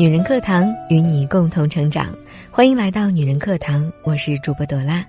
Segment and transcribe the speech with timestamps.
[0.00, 2.16] 女人课堂与你共同成长，
[2.50, 5.04] 欢迎来到女人课堂，我是主播朵拉。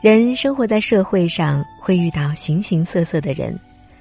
[0.00, 3.54] 人生活在社会上，会遇到形形色色的人，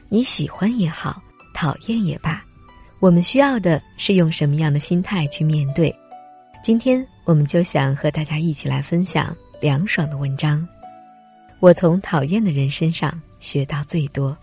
[0.08, 1.22] 你喜欢也好，
[1.54, 2.42] 讨厌也罢，
[3.00, 5.94] 我们需要的是用什么样的心态去面对。
[6.64, 10.66] 今天我们就想和大家一起来分享凉爽的文章。
[11.60, 14.38] 我从讨厌的人身上学到最多。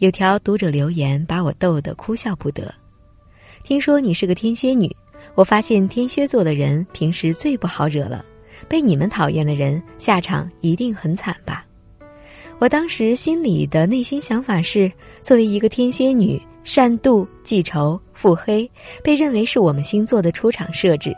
[0.00, 2.70] 有条读者留言把我逗得哭笑不得。
[3.64, 4.94] 听说你是个天蝎女，
[5.36, 8.24] 我发现天蝎座的人平时最不好惹了，
[8.68, 11.64] 被你们讨厌的人下场一定很惨吧？
[12.58, 14.90] 我当时心里的内心想法是，
[15.20, 18.68] 作为一个天蝎女，善妒、记仇、腹黑，
[19.02, 21.14] 被认为是我们星座的出场设置。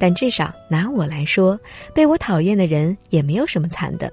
[0.00, 1.58] 但至少拿我来说，
[1.94, 4.10] 被我讨厌的人也没有什么惨的，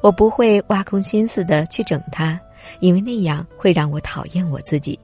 [0.00, 2.40] 我不会挖空心思的去整他，
[2.78, 4.98] 因为那样会让我讨厌我自己。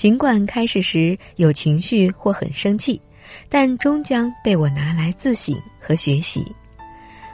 [0.00, 2.98] 尽管开始时有情绪或很生气，
[3.50, 6.42] 但终将被我拿来自省和学习。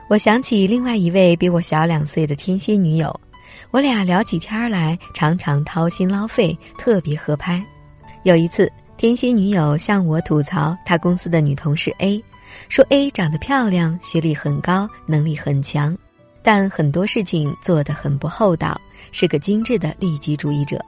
[0.09, 3.21] 我想起另外一位比我小两岁的天蝎女友，
[3.71, 7.65] 我俩聊起天来常常掏心捞肺，特别合拍。
[8.25, 12.21] 有一次，天蝎女友向我吐槽她公司的女同事 A，
[12.69, 15.97] 说 A 长得漂亮，学历很高，能力很强，
[16.43, 18.77] 但很多事情做得很不厚道，
[19.13, 20.85] 是个精致的利己主义者。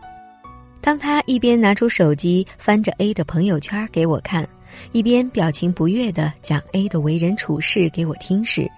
[0.81, 4.48] 当他一边拿出手机翻着 A 的朋友圈给我看，
[4.93, 8.71] 一边表情不悦地讲 A 的为人处事给我听时，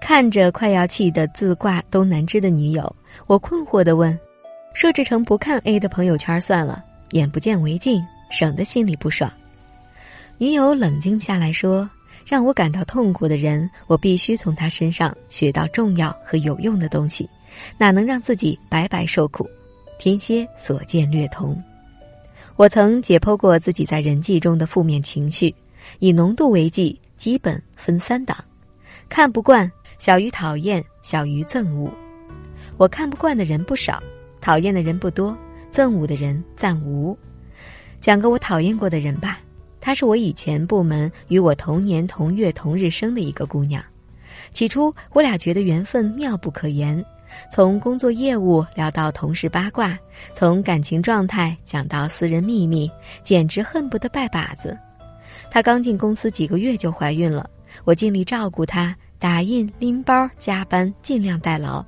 [0.00, 2.94] 看着快要气得自挂东南枝的女友，
[3.26, 4.16] 我困惑地问
[4.74, 9.30] ：“设置成不看 A 的朋友圈算了，眼不见为净，省得心里不爽。”
[10.38, 11.88] 女友冷静下来说
[12.24, 17.28] ：“让我感到痛苦的人，我必须从他身上学到重要和有用的东西，
[17.76, 19.46] 哪能让自己白白受苦？”
[20.00, 21.62] 天蝎所见略同，
[22.56, 25.54] 我曾解剖过自己在人际中的负面情绪，
[25.98, 28.34] 以浓度为计，基本分三档：
[29.10, 31.92] 看不惯小于讨厌，小于憎恶。
[32.78, 34.02] 我看不惯的人不少，
[34.40, 35.36] 讨厌的人不多，
[35.70, 37.14] 憎恶的人暂无。
[38.00, 39.38] 讲个我讨厌过的人吧，
[39.82, 43.84] 她是我以前部门与我同年同月同日生的一个姑娘，
[44.54, 47.04] 起初我俩觉得缘分妙不可言。
[47.50, 49.98] 从工作业务聊到同事八卦，
[50.32, 52.90] 从感情状态讲到私人秘密，
[53.22, 54.76] 简直恨不得拜把子。
[55.50, 57.48] 她刚进公司几个月就怀孕了，
[57.84, 61.84] 我尽力照顾她，打印、拎包、加班，尽量代劳。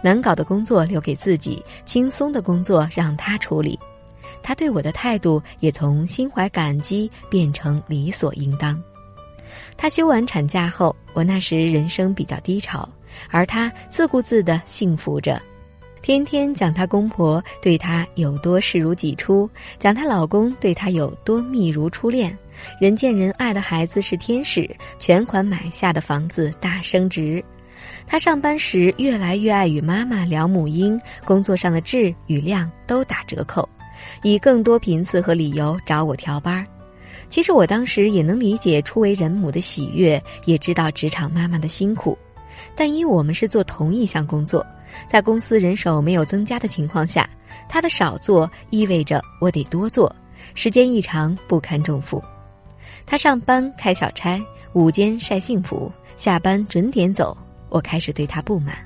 [0.00, 3.78] 难搞的工作留给自己，轻松的工作让她处理。
[4.42, 8.80] 她对我的态度也从心怀感激变成理所应当。
[9.76, 12.88] 她休完产假后，我那时人生比较低潮。
[13.30, 15.40] 而她自顾自的幸福着，
[16.02, 19.48] 天天讲她公婆对她有多视如己出，
[19.78, 22.36] 讲她老公对她有多密如初恋，
[22.80, 27.42] 人见人爱的孩子是天使，全款买下的房子大升值。
[28.06, 33.68] 她上班时越来越爱与妈妈聊母婴，工作上的质与量都打折扣，
[34.22, 36.64] 以更多频次和理由找我调班。
[37.28, 42.16] 其实我当时也能理解初为人母的喜悦，也知道职场妈妈的辛苦。
[42.74, 44.64] 但因我们是做同一项工作，
[45.08, 47.28] 在公司人手没有增加的情况下，
[47.68, 50.14] 他的少做意味着我得多做，
[50.54, 52.22] 时间一长不堪重负。
[53.06, 54.40] 他上班开小差，
[54.72, 57.36] 午间晒幸福，下班准点走，
[57.68, 58.76] 我开始对他不满。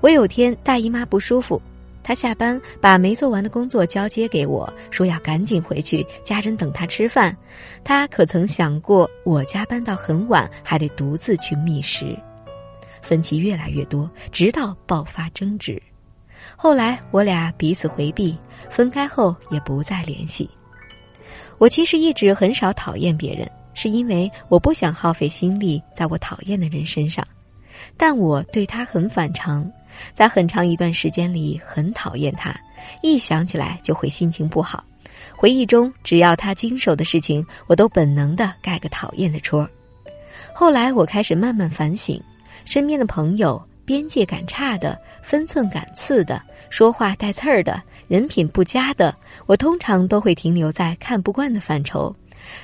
[0.00, 1.60] 我有天大姨妈不舒服，
[2.02, 7.36] 他下班把没做完的工作交接给我，说要赶紧回去，家人等他吃饭。
[7.82, 12.16] 他可曾想过，我加班到很晚，还得独自去觅食。
[13.08, 15.82] 分歧越来越多，直到爆发争执。
[16.56, 18.36] 后来我俩彼此回避，
[18.68, 20.48] 分开后也不再联系。
[21.56, 27.26] 我其实一直很少讨厌别人，是因为我不想耗费心力在我讨厌的人身上。
[27.96, 29.66] 但我对他很反常，
[30.12, 32.54] 在很长一段时间里很讨厌他，
[33.02, 34.84] 一想起来就会心情不好。
[35.34, 39.68] 回忆中，只要他经手的事情，我都本能的盖个讨厌的戳。
[40.54, 42.20] 后来我开始慢慢反省。
[42.64, 46.40] 身边的朋友，边界感差的、分寸感次的、
[46.70, 49.14] 说话带刺儿的、人品不佳的，
[49.46, 52.14] 我通常都会停留在看不惯的范畴。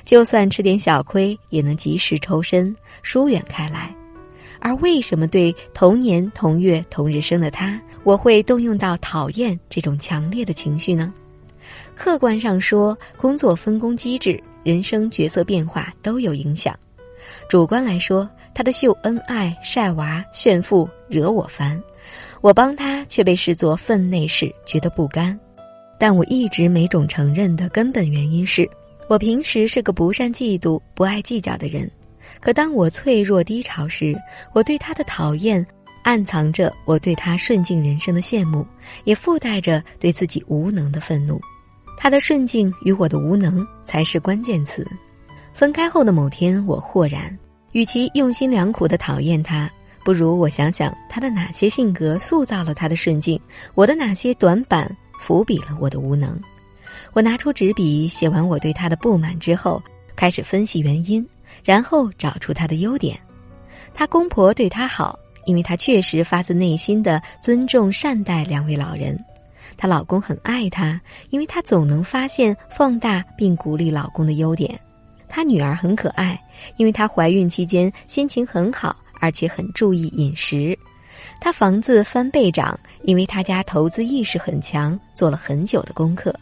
[0.05, 3.93] 就算吃点小亏，也能及时抽身，疏远开来。
[4.59, 11.13] 而为什么对同年同月同日生的他，我会动用到讨厌这种强烈的情绪呢？
[11.93, 16.73] 客观上说，工作分工机制、人生角色变化都有影响。
[17.47, 21.81] 主观来说，他的秀恩爱、晒娃、炫富惹我烦，
[22.41, 25.37] 我帮他却被视作分内事，觉得不甘。
[25.97, 28.69] 但我一直没种承认的根本原因是，
[29.07, 31.89] 我平时是个不善嫉妒、不爱计较的人，
[32.41, 34.15] 可当我脆弱低潮时，
[34.53, 35.65] 我对他的讨厌
[36.03, 38.65] 暗藏着我对他顺境人生的羡慕，
[39.05, 41.39] 也附带着对自己无能的愤怒。
[41.97, 44.85] 他的顺境与我的无能才是关键词。
[45.55, 47.33] 分开后的某天，我豁然，
[47.71, 49.71] 与其用心良苦的讨厌他，
[50.03, 53.39] 不如我想想他的哪些性格塑造了他的顺境，
[53.73, 56.37] 我的哪些短板伏笔了我的无能。
[57.13, 59.81] 我拿出纸笔，写完我对他的不满之后，
[60.13, 61.25] 开始分析原因，
[61.63, 63.17] 然后找出他的优点。
[63.93, 69.17] 他公婆对他好，因为他确实发自内心的尊重善待两位老人。
[69.77, 70.99] 她老公很爱她，
[71.29, 74.77] 因为她总能发现、放大并鼓励老公的优点。
[75.35, 76.39] 她女儿很可爱，
[76.77, 80.79] 因为她怀孕期间心情很好，而且很注意饮食。
[81.41, 86.33] 她房子翻倍涨，因为她家投资意识很强，做了很久的功课。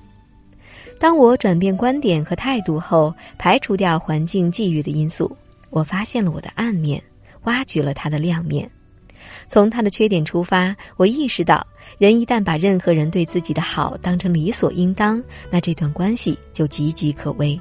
[0.99, 5.35] 当我转变观点和态度后，排除掉环境际遇的因素，
[5.71, 7.01] 我发现了我的暗面，
[7.45, 8.69] 挖掘了他的亮面。
[9.47, 11.65] 从他的缺点出发，我意识到，
[11.97, 15.19] 人一旦把任何人对自己的好当成理所应当，
[15.49, 17.59] 那这段关系就岌岌可危。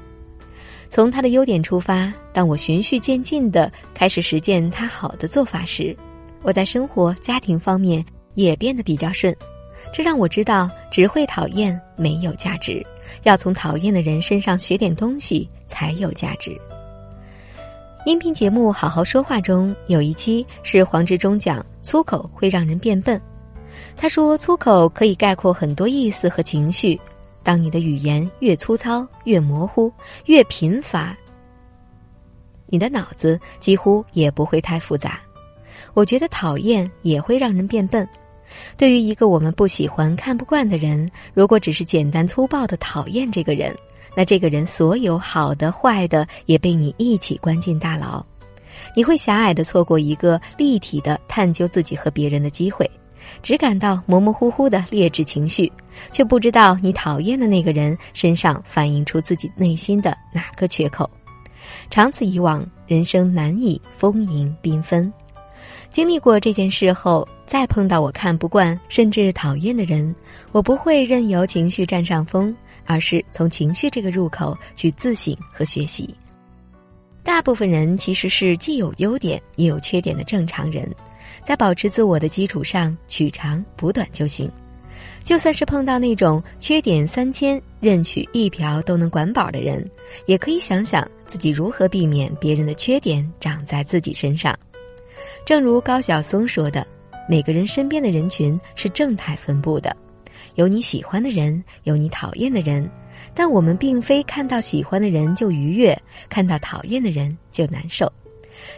[0.93, 5.97] 从他的优点出发，当我循序渐进地开始实践他好的做法时，
[6.43, 8.05] 我在生活、家庭方面
[8.35, 9.35] 也变得比较顺。
[9.91, 12.85] 这让我知道，只会讨厌没有价值，
[13.23, 16.55] 要从讨厌的人身上学点东西才有价值。
[18.05, 23.19] 音频节目《好好说话》中有一期是黄志忠讲粗口会让人变笨，
[23.97, 27.01] 他说粗口可以概括很多意思和情绪。
[27.43, 29.91] 当你的语言越粗糙、越模糊、
[30.25, 31.15] 越贫乏，
[32.67, 35.19] 你的脑子几乎也不会太复杂。
[35.93, 38.07] 我觉得讨厌也会让人变笨。
[38.77, 43.75] 对于一个我们不喜欢、看不惯的人，如果只是简单粗暴的讨厌这个人，
[44.15, 48.23] 那这个人所有好的、坏的也被你一起关进大牢，
[48.95, 52.89] 你会狭隘的错过一个立体的探究自己和别人的机会，
[53.41, 55.71] 只感到模模糊糊的劣质情绪，
[56.11, 61.09] 却不知道你讨厌的那个人身上反映出自己内心的哪个缺口。
[61.89, 65.11] 长此以往，人生难以丰盈缤纷。
[65.89, 67.27] 经历过这件事后。
[67.45, 70.15] 再碰到我看不惯甚至讨厌的人，
[70.53, 72.55] 我不会任由情绪占上风，
[72.85, 76.15] 而是从情绪这个入口去自省和学习。
[77.21, 80.89] 大部分人其实是既有优点也有缺点的正常人，
[81.43, 84.49] 在保持自我的基础上取长补短就行。
[85.23, 89.89] 就算是碰到那种缺点三千任取一瓢都能管饱的人，
[90.25, 94.57] 也可以想想自己如何避免别人的缺点长在自己身上。
[95.45, 96.85] 正如高晓松说的。
[97.25, 99.95] 每个人身边的人群是正态分布的，
[100.55, 102.85] 有你喜欢的人，有你讨厌的人，
[103.33, 105.97] 但我们并非看到喜欢的人就愉悦，
[106.27, 108.11] 看到讨厌的人就难受。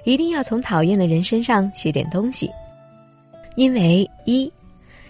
[0.04, 2.50] 一定要从讨厌的人身上学点东西，
[3.56, 4.52] 因为一，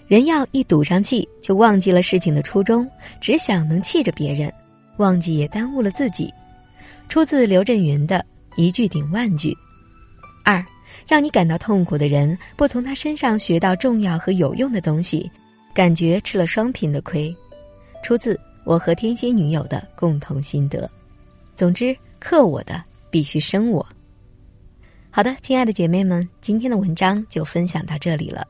[0.07, 2.88] 人要一赌上气，就忘记了事情的初衷，
[3.19, 4.51] 只想能气着别人，
[4.98, 6.33] 忘记也耽误了自己。
[7.10, 8.25] 出自刘震云的
[8.56, 9.56] 一句顶万句。
[10.44, 10.63] 二。
[11.06, 15.30] 让你感到痛苦的人，不从他身上学到重要和有用的东西，
[15.74, 17.36] 感觉吃了双贫的亏。
[18.01, 20.89] 出自我和天蝎女友的共同心得。
[21.53, 23.86] 总之，克我的必须生我。
[25.15, 28.45] 好的，亲爱的姐妹们，今天的文章就分享到这里了。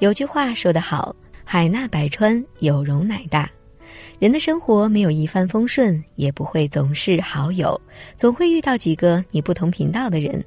[0.00, 1.14] 有句话说得好
[1.46, 3.48] ：“海纳百川，有容乃大。”
[4.18, 7.80] 人的生活没有一帆风顺，也不会总是好友，
[8.16, 10.44] 总会遇到几个你不同频道的人。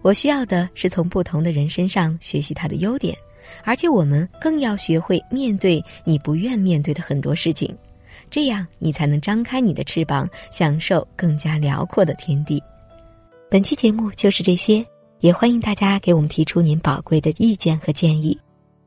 [0.00, 3.14] 我需要的是从不同的人身上学习他的优点，
[3.64, 7.76] 而且我们更要学会面对你不愿面对的很多事情，
[8.30, 12.62] 这样你才能张开你的翅膀，享受更加辽阔的天地。
[13.48, 14.84] 本期节目就是这些，
[15.20, 18.36] 也欢迎大家给我们提出您宝贵的意见和建议。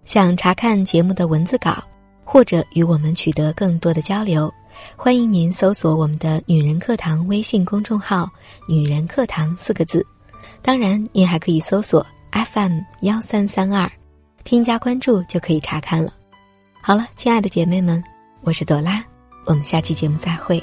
[0.04, 1.82] 想查看节目的文字稿，
[2.25, 4.51] 或者与我们取得更多的交流，
[4.98, 8.30] 欢迎您搜索我们的“女人课堂”微信公众号
[8.68, 10.06] “女人课堂”四个字。
[10.62, 13.89] 当然，您还可以搜索 FM 幺三三二，
[14.44, 16.13] 添加关注就可以查看了。
[16.82, 18.04] 好了，亲爱的姐妹们，
[18.42, 19.01] 我是朵拉，
[19.46, 20.62] 我们下期节目再会。